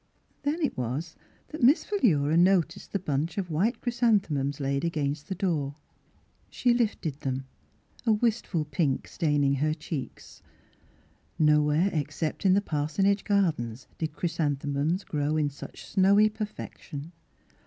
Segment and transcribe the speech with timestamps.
[0.41, 1.15] Then it was
[1.49, 5.75] that Miss Phi lura noticed the bunch of white chrys anthemums laid against the door.
[6.49, 7.45] She lifted them,
[8.07, 10.41] a wistful pink staining her cheeks.
[11.37, 17.11] Nowhere except in the par sonage garden did chrysanthemums grow in such snowy perfection.